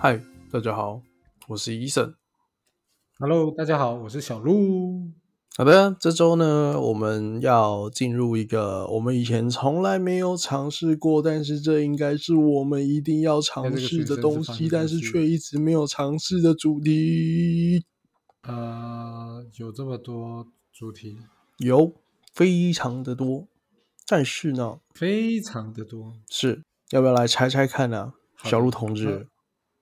[0.00, 0.22] 嗨，
[0.52, 1.02] 大家好，
[1.48, 2.14] 我是伊森。
[3.18, 5.10] Hello，大家好，我是小鹿。
[5.56, 17.84] 好的，这周呢，我们要进入一个我们以前从来没有尝试过，但是这应该是我们一定要尝试的东西，但是却一直没有尝试的主题。
[18.42, 21.18] 呃，有这么多主题，
[21.56, 21.92] 有
[22.32, 23.48] 非常的多，
[24.06, 26.12] 但是呢，非常的多。
[26.30, 28.12] 是要不要来猜猜看呢、
[28.44, 29.26] 小鹿同志，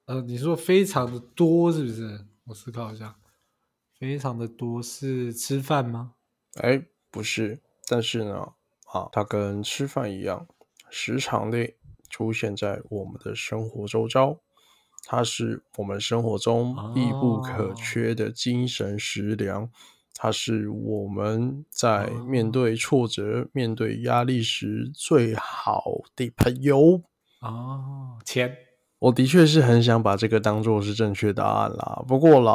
[0.07, 2.25] 呃，你说非常的多是不是？
[2.45, 3.17] 我思考一下，
[3.99, 6.15] 非常的多是吃饭吗？
[6.63, 8.53] 哎，不是，但是呢，
[8.93, 10.47] 啊，它跟吃饭一样，
[10.91, 11.75] 时常的
[12.09, 14.39] 出现在我们的生活周遭，
[15.07, 19.69] 它是我们生活中必不可缺的精神食粮，
[20.15, 27.03] 它是我们在面对挫折、面对压力时最好的朋友。
[27.41, 28.66] 哦，钱。
[28.99, 32.53] 我的确是很想把这个当做是正确答案啦，不过啦，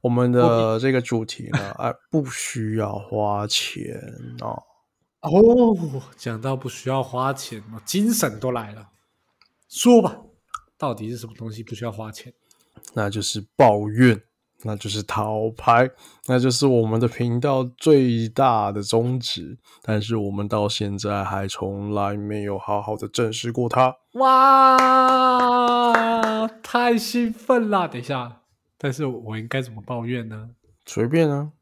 [0.00, 3.96] 我们的这个主题呢，哎，不需要花钱
[4.40, 4.62] 哦。
[5.20, 8.88] 哦，讲到不需要花钱，我精神都来了。
[9.68, 10.16] 说吧，
[10.76, 12.32] 到底是什么东西不需要花钱？
[12.94, 14.20] 那就是抱怨，
[14.64, 15.88] 那就是讨拍，
[16.26, 19.56] 那就是我们的频道最大的宗旨。
[19.80, 23.96] 但是我们到现在还从来没有好好的正视过它。
[24.14, 24.76] 哇，
[26.48, 27.88] 太兴奋了！
[27.88, 28.42] 等一下，
[28.78, 30.50] 但是我应该怎么抱怨呢？
[30.86, 31.52] 随便啊，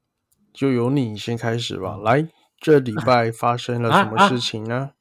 [0.52, 1.96] 就由你先开始吧。
[1.98, 2.26] 来，
[2.58, 4.92] 这礼拜发生了 什么事情呢？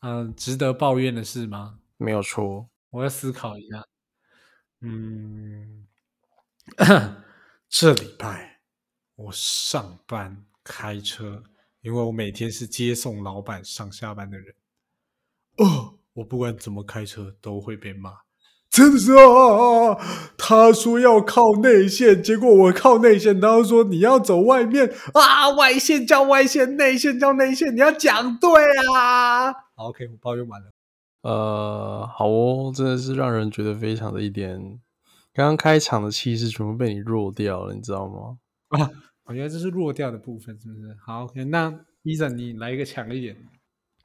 [0.00, 1.78] 嗯、值得抱怨的事吗？
[1.96, 3.86] 没有错，我要思考一下。
[4.80, 5.86] 嗯，
[7.70, 8.60] 这礼拜
[9.14, 11.42] 我上班开车，
[11.80, 14.54] 因为我每天是接送老板上下班的人。
[15.56, 18.12] 哦，我不管怎么开车都会被骂，
[18.70, 19.96] 真的是啊！
[20.36, 28.50] 他说要靠内线，结果我靠内线，然后说你要走外面啊，外线叫外线，内线叫内线，你要讲对
[28.96, 29.52] 啊。
[29.52, 30.70] 好，OK，我抱怨完了。
[31.22, 34.58] 呃，好哦，真的是让人觉得非常的一点，
[35.32, 38.38] 刚刚开场的气势全部被你弱掉了，你知道吗？
[38.68, 38.90] 啊，
[39.24, 40.96] 我觉得这是弱掉的部分，是不是？
[41.04, 41.72] 好，OK，那
[42.02, 43.36] 医生你来一个强一点。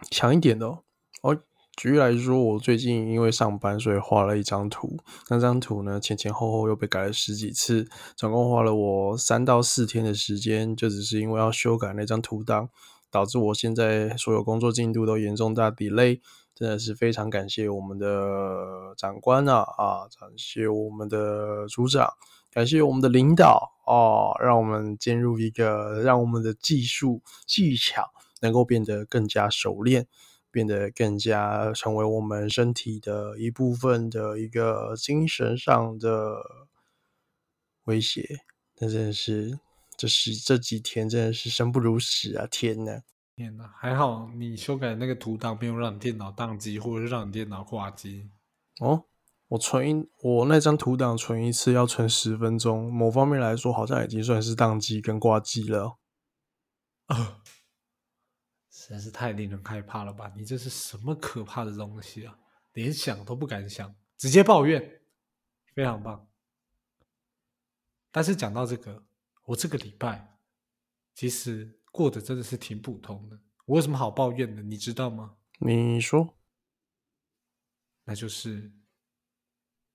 [0.09, 0.83] 强一点的哦。
[1.21, 1.37] 哦，
[1.79, 4.97] 举例来说，我最近因为上班，所以画了一张图。
[5.29, 12.67] 那张图呢，前前后后又被改了十几次，总共花了我三到四天的时间，就只是因为要修改那张图档，
[13.09, 16.19] 导致我现在所有工作进度都严重大 delay。
[16.53, 22.11] 真的是非常感谢我们的长官啊啊，感谢我们的组长，
[22.51, 28.03] 感谢我们的领导哦，让我们进入一个让我们的技术技巧
[28.41, 30.07] 能够变得更加熟练。
[30.51, 36.67] 变得更加成为我们身体的一部分的一个精神上的
[37.85, 38.25] 威胁，
[38.79, 39.59] 那真的是，
[39.97, 42.47] 这是这几天真的是生不如死啊！
[42.49, 43.01] 天呐，
[43.35, 48.29] 天呐，还好你修改的那个图档没有让你电脑宕机，或者是让你电脑挂机。
[48.79, 49.05] 哦，
[49.49, 55.97] 我存一我那张图档存一次要存十分钟，某方面来说好像已经算是宕机跟挂机了。
[57.07, 57.41] 啊，
[58.71, 60.31] 实在是太令人害怕了吧！
[60.35, 62.39] 你这是什么可怕的东西啊？
[62.73, 65.01] 连想都不敢想，直接抱怨，
[65.73, 66.27] 非常棒。
[68.11, 69.03] 但是讲到这个，
[69.45, 70.39] 我这个礼拜
[71.13, 73.39] 其实过得真的是挺普通的。
[73.65, 74.61] 我有什么好抱怨的？
[74.61, 75.37] 你知道吗？
[75.59, 76.37] 你说，
[78.03, 78.71] 那就是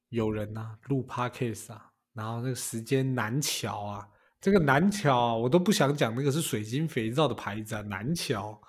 [0.08, 4.10] 有人呐、啊、录 podcast 啊，然后那个时间难瞧啊，
[4.44, 8.60] 这个难瞧啊，我都不想讲那个是水晶肥皂的牌子啊，难瞧，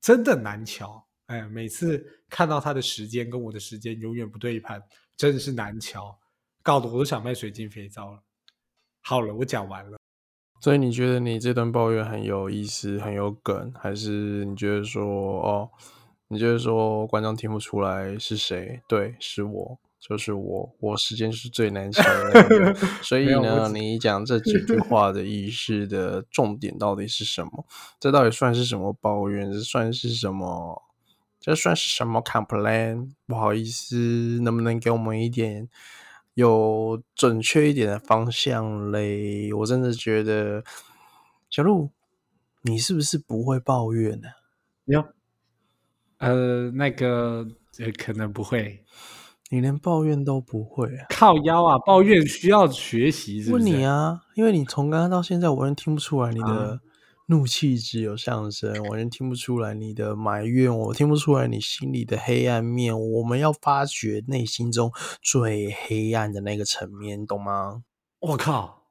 [0.00, 1.04] 真的难瞧。
[1.26, 4.80] 哎，每次看到他的时间跟我的时间永远不对盘，
[5.16, 6.16] 真的是难瞧，
[6.62, 8.22] 搞得我都想卖水晶肥皂了。
[9.02, 9.98] 好了，我讲完了。
[10.60, 15.04] 所以你觉得你这段抱怨很有意思、很有梗，还是你觉得说
[15.42, 15.68] 哦，
[16.28, 18.80] 你觉得说观众听不出来是谁？
[18.86, 22.74] 对，是我，就是我，我时间是最难抢的那个。
[23.02, 27.66] 所 以呢，你讲这几句 话的意思的重点到底是什么？
[27.98, 29.52] 这到底算是什么抱怨？
[29.52, 30.82] 这算是什么？
[31.40, 33.10] 这算是什么 complain？
[33.26, 35.68] 不好意思，能不能给我们一点？
[36.34, 40.62] 有准确一点的方向嘞，我真的觉得
[41.48, 41.90] 小鹿，
[42.60, 44.34] 你是不是不会抱怨呢、啊？
[44.84, 45.04] 有，
[46.18, 47.46] 呃，那个
[47.78, 48.84] 呃，可能不会，
[49.50, 51.06] 你连抱怨都不会啊？
[51.10, 53.64] 靠腰啊，抱怨需要学习是不是？
[53.64, 56.80] 问你啊，因为你从刚刚到现在，我完全听不出来你的、啊、
[57.26, 62.98] 怒气值有上升，完全听不出来你的埋怨，我听不出来你心里的黑暗面。
[62.98, 64.90] 我们要发掘内心中
[65.22, 67.84] 最黑暗的那个层面，懂吗？
[68.18, 68.88] 我靠，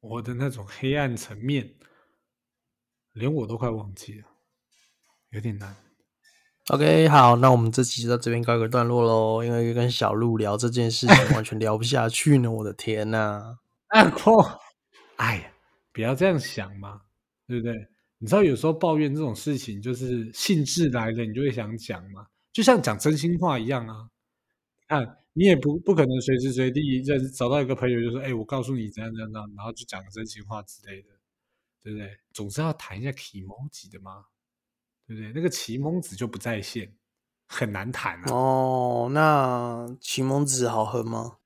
[0.00, 1.74] 我的那种黑暗层面，
[3.12, 4.26] 连我都快忘记了，
[5.30, 5.76] 有点难。
[6.72, 9.44] OK，好，那我们这期就到这边告一个段落喽。
[9.44, 12.50] 因为跟小鹿聊这件事情，完全聊不下去呢。
[12.50, 13.58] 我的天呐、
[13.88, 14.58] 哎嚯，
[15.16, 15.52] 哎呀，
[15.92, 17.02] 不要这样想嘛，
[17.46, 17.74] 对不对？
[18.16, 22.24] 你知道有时候抱怨这种事情，就是兴致来了，你就会想讲嘛，
[22.54, 24.08] 就像讲真心话一样啊。
[24.88, 31.08] 看，你也不不可能随时随地认找到一个朋友就说，哎，我告诉你怎样怎样怎样，然后就讲真心话之类的，
[31.82, 32.16] 对不对？
[32.32, 34.24] 总是要谈一下 emoji 的嘛，
[35.06, 35.32] 对不对？
[35.34, 36.94] 那个奇蒙子就不在线，
[37.46, 38.32] 很难谈啊。
[38.32, 41.38] 哦，那奇蒙子好喝吗？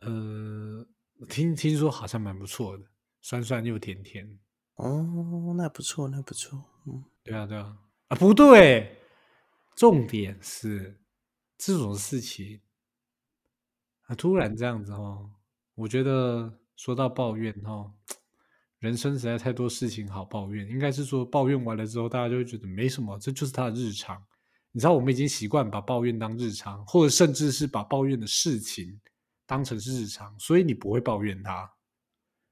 [0.00, 0.86] 呃，
[1.28, 2.84] 听听说好像蛮不错的，
[3.20, 4.38] 酸酸又甜甜。
[4.74, 6.62] 哦，那不错，那不错。
[6.86, 7.76] 嗯，对啊，对啊，
[8.08, 8.98] 啊不对，
[9.76, 11.00] 重点是
[11.56, 12.60] 这种事情
[14.06, 15.30] 啊，突然这样子哦，
[15.76, 17.92] 我觉得说到抱怨哦，
[18.84, 24.22] 人生实在太多事情好抱怨，应该是说抱怨完了之后，大家就会觉得没什么，这就是他的日常。
[24.72, 29.00] 你知道，我们已经习惯把抱怨当日常，或者甚至是把抱怨的事情
[29.46, 31.66] 当成是日常，所以你不会抱怨他。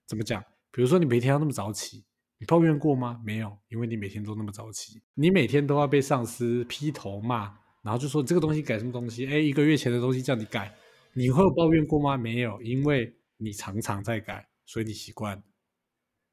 [0.06, 0.42] 怎么讲？
[0.70, 2.02] 比如说你每天要那么早起，
[2.38, 3.20] 你抱怨过吗？
[3.22, 10.74] 没有，因为你每天都那么早起，你每天都要被上司劈头骂，然后就说这个东西改什么东西，哎，一个月前的东西叫你改，
[11.12, 12.16] 你会有抱怨过吗？
[12.16, 15.42] 没有，因为你常常在改，所以你习惯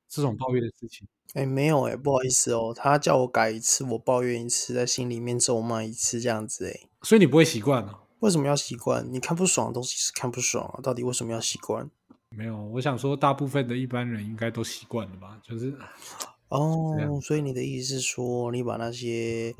[0.10, 1.08] 这种抱怨的事情。
[1.36, 8.02] 哎，没有哎，不好意思哦，他叫我改一次，我抱怨一次，在心里面咒骂一次，这样子哎，所以你不会习惯啊。
[8.20, 9.08] 为什么要习惯？
[9.14, 11.90] 你看不爽的东西是看不爽啊，到底为什么要习惯？
[12.36, 15.40] 没有，我想说，大部分的一般人应该都习惯了吧？
[15.44, 15.74] 就是
[16.50, 19.56] 哦，所以你的意思是说，你把那些，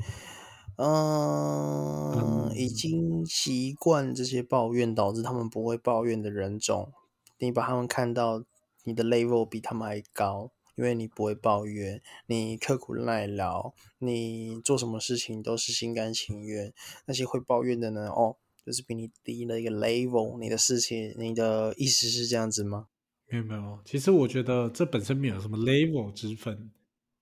[0.76, 6.92] 嗯，已嗯经习惯这些抱怨，导致他们不会抱怨的人种，
[7.38, 8.42] 你把他们看到
[8.84, 16.72] 你的 level 比他们还高，因为你不会抱怨，你刻苦耐劳，你做什么事情都是心甘情愿。
[17.06, 22.88] 那些会抱怨的呢，哦，就是比你低了一个 level，你的事情，你的意思是这样子吗？
[23.26, 26.70] 没有没有，其实我觉得这本身没有什么 level 之分，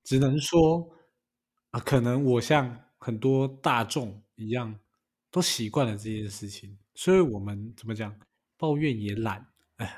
[0.04, 0.88] 只能说
[1.70, 4.78] 啊，可能我像很多大众一样，
[5.31, 8.19] 都习惯了这件事情，所以我们怎么讲，
[8.56, 9.46] 抱怨也懒，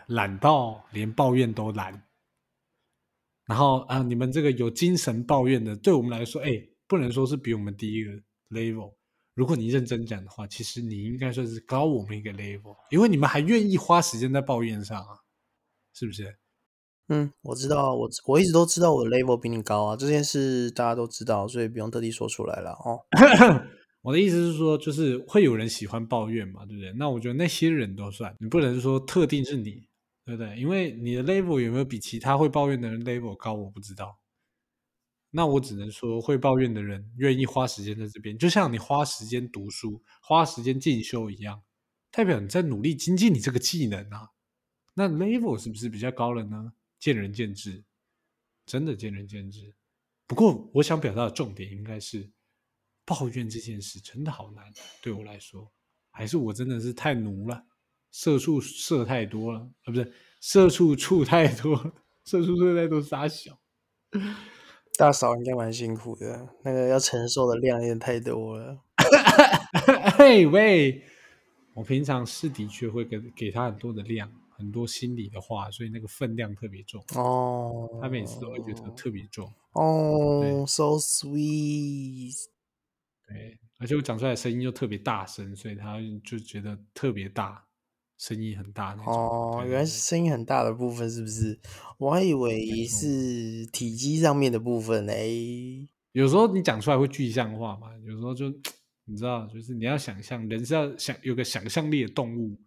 [0.07, 2.07] 懒到连抱怨都懒。
[3.47, 6.51] 然后啊，你们这个有精神抱怨的，对我们来说，哎，
[6.87, 8.11] 不能说是比我们低一个
[8.51, 8.95] level。
[9.35, 15.19] 如果你认真讲的话，其实你应该算是高我们一个 level，因为你们还愿意花时间在抱怨上啊。
[15.93, 16.37] 是不是？
[17.09, 23.01] 嗯，我知道，我我一直都知道我的 level 比你高啊，这件事大家都知道，所以不用特地说出来了哦。
[24.03, 26.93] 我的意思是说，就是会有人喜欢抱怨嘛，对不对？
[26.95, 29.87] 那我觉得那些人都算，你不能说特定是你，
[30.25, 30.59] 对不对？
[30.59, 34.19] 因为你的 level 有没有比其他会抱怨的人 level 高，我不知道。
[35.33, 41.63] 那我只能说，会抱怨的人愿意花时间在这边，就像你花时间读书、花时间进修一样，
[42.11, 44.29] 代表你在努力精进你这个技能啊。
[44.95, 46.73] 那 level 是不是比较高了呢？
[46.99, 47.85] 见仁见智，
[48.67, 49.75] 真的见仁见智。
[50.27, 52.31] 不过我想表达的重点应该是，
[53.11, 54.65] 抱怨这件事真的好难，
[55.03, 55.69] 对我来说，
[56.13, 57.65] 还是我真的是太奴了，
[58.13, 61.93] 社畜射太多了，啊，不是社畜处太多了，
[62.25, 63.59] 社畜处太多傻小。
[64.97, 68.79] 大嫂应该蛮辛苦的，那个要承受的量有点太多了。
[70.17, 71.03] 嘿喂，
[71.75, 77.05] 我平常是的确会给给他很多的量，很多心里的话，所以那个分量特别重。
[77.17, 82.37] 哦，他每次都会觉得特别重，哦，so sweet。
[83.33, 87.65] 对，而且我讲出来的声音又特别大声，所以他就觉得特别大，
[88.19, 89.15] 声音很大那种。
[89.15, 91.59] 哦，原来是声音很大的部分，是不是？
[91.99, 95.17] 我还以为是体积上面的部分哎。
[96.13, 98.51] 有时候你讲出来会具象化嘛，有时候就
[99.05, 102.61] 你知道，就是你要想象，人是要想有个想象力的动物，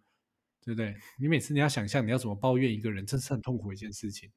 [0.64, 0.94] 对不对？
[1.20, 4.30] 你每次你要想象你要怎么抱怨一个人，真是很痛苦的一件事情。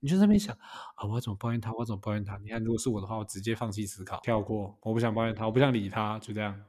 [0.00, 0.56] 你就在那边想
[0.94, 1.72] 啊，我要怎么抱怨他？
[1.72, 2.36] 我要怎么抱怨他？
[2.38, 6.64] 你看，如果是我的话，我直接放弃思考，跳过，我不想抱怨他，我不想理他，就这样，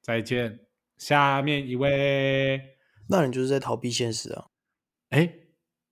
[0.00, 0.66] 再见。
[0.98, 2.76] 下面一位，
[3.08, 4.48] 那你就是在逃避现实啊。
[5.08, 5.32] 哎，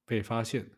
[0.05, 0.71] 被发现。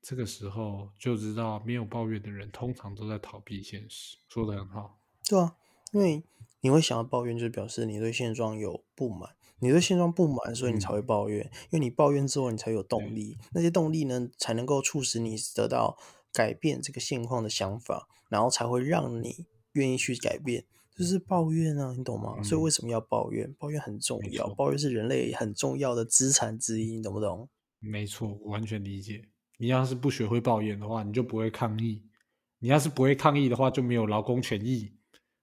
[0.00, 4.18] 这个时候就知道，没有抱怨的人通常都在逃避现实。
[4.28, 5.56] 说的很好，对啊，
[5.92, 6.22] 因为
[6.60, 11.42] 你会想要抱怨，就表示你对现状有不满，你对现状不满，所以你才会抱怨。
[11.70, 15.96] 因为你抱怨之后，你才有动力，那些动力呢，才能够促使你得到
[16.32, 20.64] 改变这个现况的想法，然后才会让你愿意去改变。
[20.94, 22.40] 就是抱怨啊，你懂吗？
[22.42, 23.52] 所以为什么要抱怨？
[23.58, 27.48] 抱怨很重要，抱怨是人类很重要的资产之一，你懂不懂？
[27.80, 29.22] 没错，我完全理解。
[29.58, 32.02] 你要是不学会抱怨的话，你就不会抗议；
[32.60, 34.92] 你要是不会抗议的话，就没有劳工权益。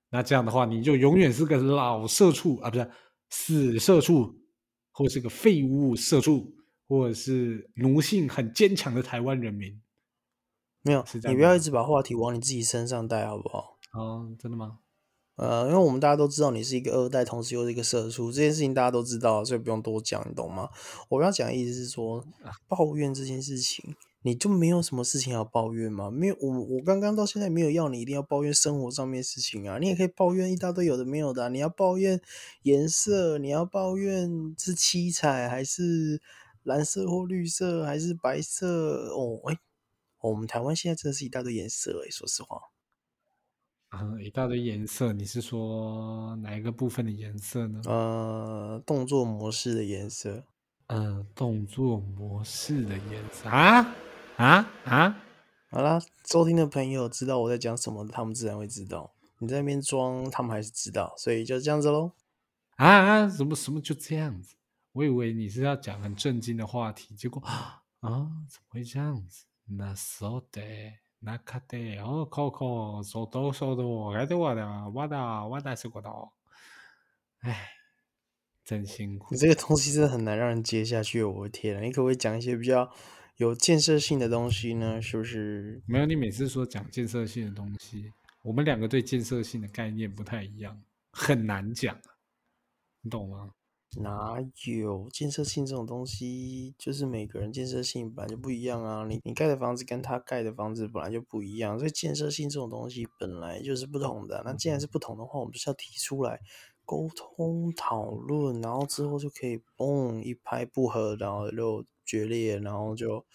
[0.09, 2.89] 那这样的话，你就永远是个老社畜啊，不是
[3.31, 4.35] 死社畜，
[4.91, 6.53] 或是个废物社畜，
[6.87, 9.81] 或者是奴性很坚强的台湾人民。
[10.83, 13.77] 没有，你不要一直把话题往你自己身上带，好不好？
[13.93, 14.79] 哦，真的吗？
[15.35, 20.69] 呃，因为我们大家都知道你是一个二代，同时又是一个社畜，这件事情大家都知道，所以不用多讲，你懂吗？
[21.09, 22.23] 我要讲的意思是说，
[22.67, 26.11] 抱怨这件事情，你就没有什么事情要抱怨吗？
[26.11, 32.21] 没有，我我刚刚到现在没有要你一定要抱怨生活上面事情啊，你也可以抱怨一大堆有的没有的，你要抱怨
[32.61, 36.21] 颜色，你要抱怨是七彩还是
[36.63, 39.09] 蓝色或绿色还是白色？
[39.15, 39.57] 哦，哎，
[40.21, 42.61] 我们台湾现在真的是一大堆颜色哎，说实话。
[43.93, 47.81] 嗯，一大堆颜色，你是说哪一个部分的颜色呢？
[47.85, 50.43] 呃，动作模式的颜色。
[50.87, 53.95] 嗯，动作模式的颜色啊
[54.37, 55.17] 啊啊！
[55.69, 59.13] 好啦，收听的朋友知道我在讲什么，他们自然会知道。
[59.39, 62.11] 你在那边装，他们还是知道，所以就这样子喽。
[62.75, 63.29] 啊啊！
[63.29, 64.55] 什么什么就这样子？
[64.93, 67.41] 我以为你是要讲很震惊的话题，结果
[68.01, 69.45] 啊，怎么会这样子？
[69.65, 70.61] 那说的。
[71.23, 76.33] 那卡的哦，考考说多说多，爱的我的，我的我的是个到，
[77.41, 77.69] 唉，
[78.65, 79.27] 真辛苦。
[79.29, 81.79] 你这个东西真的很难让人接下去，我的天啊！
[81.79, 82.91] 你可不可以讲一些比较
[83.41, 85.01] 有建设性的东西呢？
[85.01, 85.81] 是不是？
[85.87, 90.79] 没有，你每次说讲建设性的东西，我们两个对建设性的概念不太一样，
[91.11, 91.99] 很难讲，
[93.01, 93.49] 你懂吗？
[93.97, 96.75] 哪有建设性这种东西？
[96.77, 99.07] 就是每个人建设性本来就不一样啊！
[99.09, 104.43] 你你盖的房子跟他盖的房子本来就不一样，所以建设性这种东西本来就是不同的。
[104.45, 106.39] 那既然是不同的话，我们就是要提出来
[106.85, 113.25] 沟通讨论，然后之后就可以嘣一拍不合，然后就决裂，然后就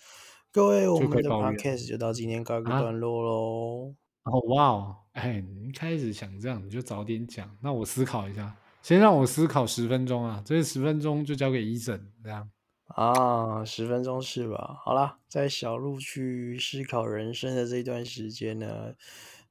[0.52, 3.94] 各位我们的 podcast 就到今天告一个段落喽。
[4.24, 8.56] 哦哇哦，哎，你一开始想这样，你就早点讲，那我思考一下。
[8.82, 12.48] 先让我思考十分钟啊，这十分钟就交给医生这样
[12.94, 14.76] 啊，十分钟是吧？
[14.84, 18.94] 好啦，在小鹿去思考人生的这一段时间呢，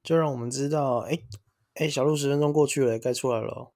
[0.02, 1.18] 就让我们知道，哎
[1.74, 3.72] 哎，小鹿十分钟过去了，该出来了。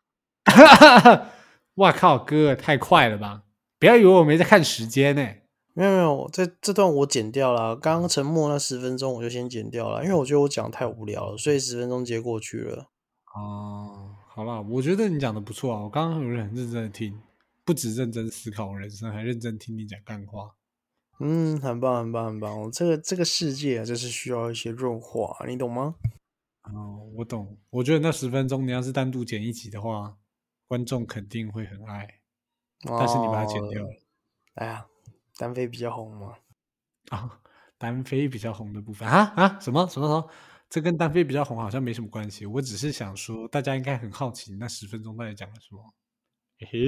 [1.76, 3.42] 哇靠，哥太快了吧！
[3.80, 5.26] 不要以为我没在看时间呢。
[5.72, 12.90] 没有没有，这这段我剪掉了，刚刚沉默那十分钟我就先剪掉了，因为我觉得我讲太无聊了，所以十分钟接过去了。
[13.34, 14.14] 哦。
[14.32, 17.20] 好啦，我觉得你讲的不错啊，我刚刚有很认真的听，
[17.64, 20.54] 不止认真思考人生，还认真听你讲干话。
[21.18, 22.70] 嗯，很棒，很棒，很棒。
[22.70, 25.96] 这个这个世界啊，就是需要一些润滑，你懂吗？
[26.72, 27.58] 哦，我懂。
[27.70, 30.16] 我觉得那十分钟你要是单独剪一集的话，
[30.68, 32.19] 观众肯定会很爱。
[32.82, 33.90] 但是你把它剪掉了。
[34.54, 34.86] 哎呀，
[35.36, 36.34] 单飞比较红嘛。
[37.10, 37.40] 啊，
[37.78, 40.30] 单飞比较红的部分啊啊，什么什么什么？
[40.68, 45.82] 这跟单飞比较红好像没什么关系，我只是想说，大家应该很好奇那十分钟到底讲了什么。
[46.58, 46.78] 嘿嘿，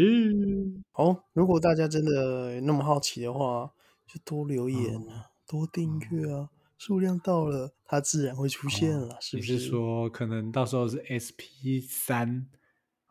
[0.92, 3.72] 好，如果大家真的那么好奇的话，
[4.06, 9.58] 就多留言啊，多订阅啊，数量到了，它自然会出现了，是不是？
[9.58, 12.46] 说可能到时候是 SP 三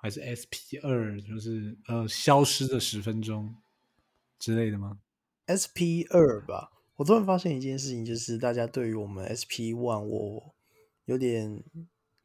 [0.02, 3.56] 还是 SP 二，就是呃消失的十分钟
[4.40, 5.00] 之类的吗
[5.46, 10.56] ？SP 二吧，我突然发现一件事情，就是大家对于我们 SP one 我。
[11.06, 11.62] 有点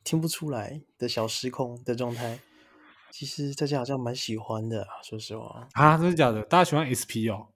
[0.04, 2.38] 听不出来的小失控的状态，
[3.10, 6.42] 其实大家好像蛮喜欢的，说实话啊，真的假的？
[6.44, 7.48] 大家喜欢 SP 哦？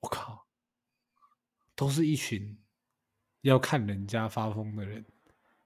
[0.00, 0.46] 我靠，
[1.74, 2.56] 都是一群
[3.42, 5.04] 要看人家发疯的人。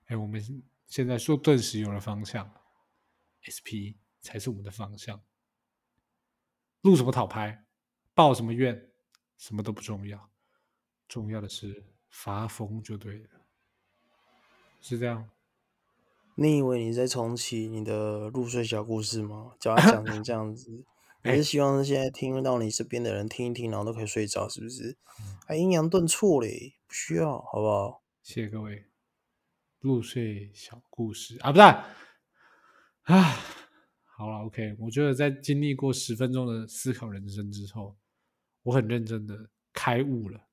[0.07, 0.43] 哎，我们
[0.87, 2.51] 现在说顿时有了方向
[3.45, 5.23] ，SP 才是我们的方向。
[6.83, 7.65] 录什么讨拍，
[8.15, 8.91] 报什么怨，
[9.39, 10.31] 什么都不重要，
[11.09, 13.29] 重要的是发疯就对了。
[14.81, 15.31] 是这样，
[16.35, 19.53] 你以为你在重启你的入睡小故事吗？
[19.61, 20.85] 叫他讲成这样子，
[21.23, 24.97] 还是希望现在听到你这边的人听一听，然后都可以睡着，是不是？
[25.47, 28.03] 还阴阳顿挫嘞，不需要，好不好？
[28.23, 28.87] 谢谢各位，
[29.79, 31.87] 入睡小故事啊，不是啊，
[34.17, 37.97] 好了，OK，我觉得在经历过十分钟的思考人生之后，
[38.63, 40.47] 我很认真的开悟了，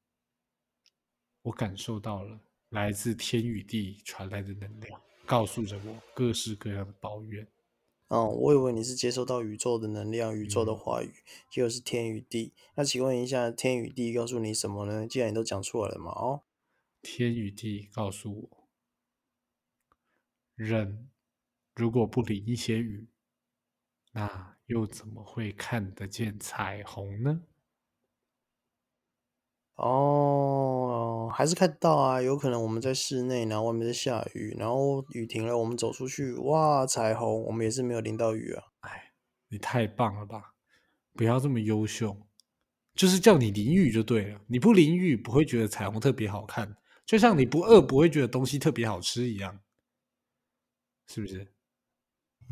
[1.44, 2.39] 我感受到了。
[2.70, 7.48] 来自天与地传来的能量，告诉着我各式各样的抱怨。
[8.10, 11.12] 哦，我以为你是接收到宇宙的能量、宇宙的话语，
[11.50, 12.53] 结果是天与地。
[12.75, 15.08] 那请问一下，天与地告诉你什么呢？
[15.08, 16.44] 既然你都讲出来了嘛，哦，
[17.01, 18.68] 天与地告诉我，
[20.53, 21.09] 人
[21.80, 23.08] 如果不淋一些雨，
[24.12, 27.42] 那又怎么会看得见彩虹呢？
[29.76, 38.64] 哦，还是看得到啊，有可能我们在室内，然后外面在下雨，然后雨停了，我们走出去，哇，彩虹，我们也是没有淋到雨啊。
[38.82, 39.14] 哎，
[39.48, 40.54] 你太棒了吧！
[41.14, 42.28] 不要这么优秀，
[42.94, 44.42] 就是叫你淋雨就对了。
[44.48, 49.62] 你不淋雨不会觉得彩虹特别好看，就像你不饿不会觉得东西特别好吃一样，
[51.08, 51.54] 是不是？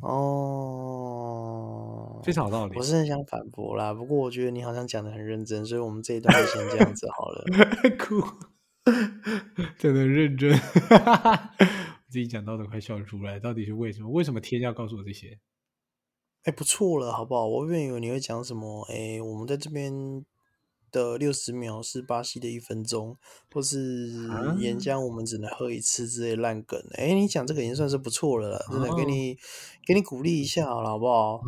[0.01, 1.41] 哦，
[2.23, 2.83] 非常有道理我。
[2.83, 7.43] 是很想反驳啦，不过我觉得你好像讲的很认真，所以我们这一段就先这样子好了。
[7.97, 8.21] 哭，
[9.77, 10.59] 真的认真， 我
[12.09, 13.39] 自己讲到都快笑出来。
[13.39, 14.09] 到底是为什么？
[14.09, 15.39] 为什么天要告诉我这些？
[16.43, 17.47] 哎，不错了，好不好？
[17.47, 19.91] 我原本以为你会讲什么，哎，我们在这边
[20.91, 23.17] 的六十秒是巴西的一分钟，
[23.53, 26.81] 或是啊岩浆我们只能喝一次之类的烂梗。
[26.93, 29.37] 哎，你讲这个已经算是不错了啦，真的给哦你
[29.85, 31.35] 给你鼓励一下好了，好不好？
[31.35, 31.41] 啊，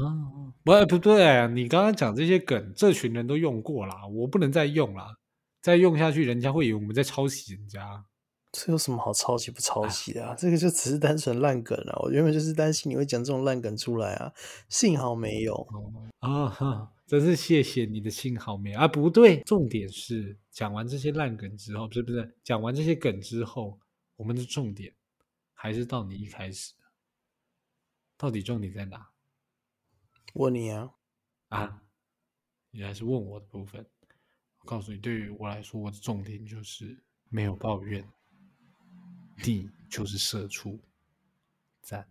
[0.64, 5.18] 不不对，你刚刚讲这些梗，这群人都用过啦，我不能再用啦，
[5.62, 8.06] 再用下去，人家会以为我们在抄袭人家。
[8.52, 10.34] 这有什么好抄袭不抄袭的啊？
[10.36, 12.00] 这个就只是单纯烂梗啊！
[12.02, 14.34] 我原本就是担心你会讲这种烂梗出来啊，
[14.68, 15.68] 幸好没有。
[16.18, 18.88] 啊哈，真是谢谢你的信好没啊！
[18.88, 23.80] 不对，重点是讲完这些烂梗之后，不是不是，讲完这些梗之后，
[24.16, 24.94] 我们的重点
[25.56, 26.76] 还是到你一开始，
[28.16, 29.10] 到底重点在哪
[30.36, 30.92] 问你啊，
[31.48, 31.82] 啊？
[32.70, 33.84] 你还是问我的部分。
[34.60, 38.08] 我告诉你，对于我来说，我的重点就是没有抱怨，
[39.44, 40.80] 你就是社畜，
[41.82, 42.08] 赞，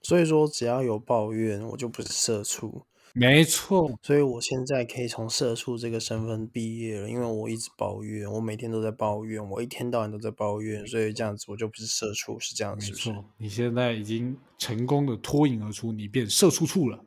[0.00, 2.86] 所以说只要有抱怨，我就不是社畜。
[3.14, 12.96] 没错，所以我现在可以从社畜这个身份毕业了，因为我一直抱怨，我每天都在抱怨，我一天到晚都在抱怨，所以这样子我就不是社畜，是这样子没？
[12.96, 17.04] 错，你现在已经成功的脱颖而出，你变社畜畜了。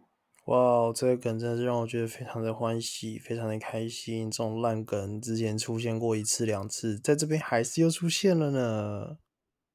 [0.48, 4.30] 哇，这个梗真的是让我觉得非常的欢喜，非常的开心。
[4.30, 9.18] 这种烂梗之前出现过一次两次，在这边还是又出现了呢。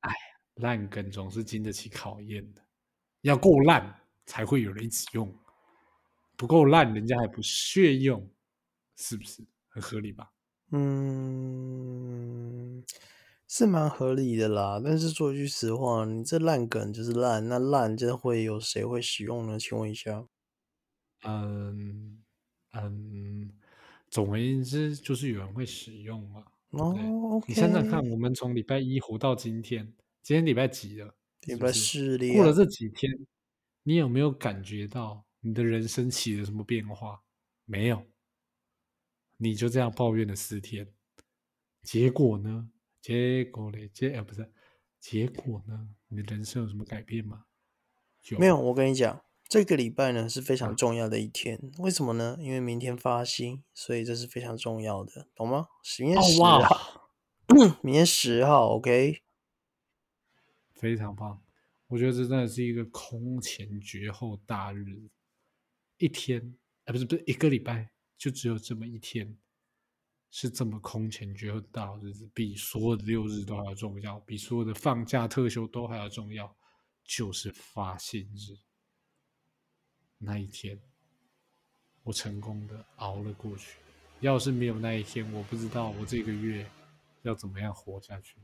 [0.01, 0.13] 哎
[0.57, 2.61] 烂梗总是经得起考验的，
[3.23, 5.35] 要够烂才会有人一直用，
[6.39, 8.33] 不够烂人家还不屑用，
[8.97, 10.31] 是不是很合理吧？
[10.71, 11.65] 嗯，
[13.49, 14.81] 是蛮合理的啦。
[14.83, 19.59] 但是说句实话，你这烂梗就是烂，那烂真的会有谁会使用呢？
[19.59, 20.27] 请问一下。
[21.25, 22.23] 嗯
[22.73, 23.53] 嗯，
[24.09, 26.45] 总而言之，就是有人会使用嘛。
[26.71, 31.17] 哦你想想看，我们从礼拜一活到今天，今天礼拜几了？
[31.47, 33.11] 礼拜四了过了呀这几天，
[33.83, 37.23] 你有没有感觉到你的人生起了什么变化？
[37.65, 38.07] 没有，
[39.37, 40.93] 你就这样抱怨了四天，
[41.83, 42.71] 结果呢？
[43.01, 43.89] 结果嘞？
[43.89, 44.51] 结呃不是，
[44.99, 45.91] 结果呢？
[46.09, 47.45] 你的人生有什么改变吗？
[48.39, 51.61] 没有，我跟你讲，这个礼拜呢是非啊常重要的一天。
[51.79, 52.37] 为什么呢？
[52.41, 55.69] 因为明天发薪，所以这是非常重要的，懂吗？
[55.99, 57.11] 明天哦十哇号，
[57.83, 59.23] 明天十号，OK。
[60.75, 61.43] 非常棒，
[61.87, 65.11] 我觉得这真的是一个空前绝后大日子，
[65.99, 66.41] 一天，
[66.85, 69.37] 啊不是不是一个礼拜，就只有这么一天，
[70.31, 76.57] 是这么空前绝后大的日子，比所有的六日都还要重要，比所有的放假特休都还要重要，
[77.05, 78.57] 就是发现日
[80.19, 80.81] 那一天，
[82.03, 83.79] 我成功的熬了过去。
[84.21, 86.69] 要是没有那一天，我不知道我这个月
[87.23, 88.37] 要怎么样活下去，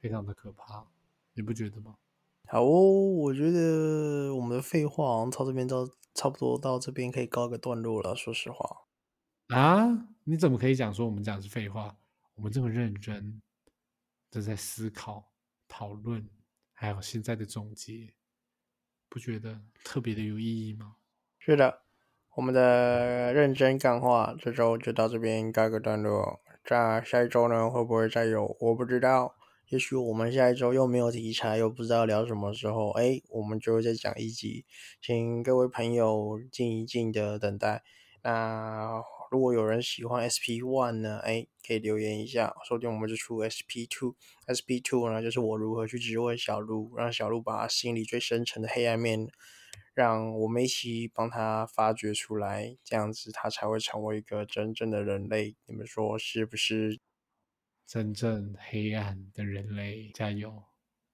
[0.00, 0.86] 非常的可怕。
[1.32, 1.96] 你不觉得吗？
[2.54, 8.14] 好哦，我觉得我们的废话好像到这边到差不多到这边可以告个段落了。
[8.14, 8.84] 说实话，
[9.48, 10.06] 啊？
[10.22, 11.96] 你怎么可以讲说我们讲的是废话？
[12.36, 13.42] 我们这么认真
[14.30, 15.32] 的在思考、
[15.66, 16.30] 讨论，
[16.72, 18.14] 还有现在的总结，
[19.08, 20.94] 不觉得特别的有意义吗？
[21.40, 21.80] 是的，
[22.36, 26.40] 我们的认真干话这周就到这边告个段落。
[26.64, 28.56] 在下一周呢会不会再有？
[28.60, 29.34] 我不知道。
[29.68, 34.64] 也许我们下一周又没有题材，又不知道聊什么时候，哎，我们就会再讲一集，
[35.00, 37.82] 请各位朋友静一静的等待。
[38.22, 44.14] 那如果有人喜欢 SP One 呢，哎，可以留言一下，说不定我们就出 SP Two。
[44.46, 49.26] SP Two 呢，就是我如何去质问小鹿，让小鹿把心里最深沉的黑暗面，
[49.94, 55.56] 让我们一起帮他发掘出来，这样子他才会成为一个真正的人类。
[55.66, 57.00] 你们说是不是？
[57.86, 60.62] 真正黑暗的人类，加油！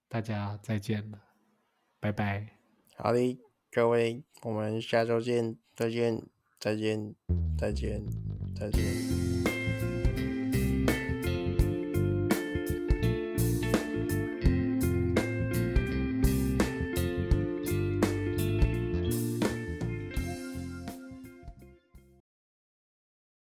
[0.09, 1.21] 大家再见了，
[2.01, 2.59] 拜拜。
[2.97, 3.39] 好的，
[3.71, 6.27] 各位，我们下周见，再见，
[6.59, 7.15] 再见，
[7.59, 8.05] 再见，
[8.55, 9.30] 再见。